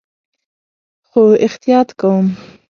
[1.07, 2.25] خو احتیاط کوم